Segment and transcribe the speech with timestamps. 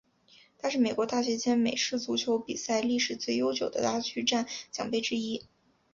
[0.57, 5.43] 它是美国大学间美式足球比赛历史最悠久的拉锯战奖杯之一。